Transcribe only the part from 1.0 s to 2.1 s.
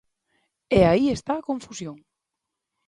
está a confusión.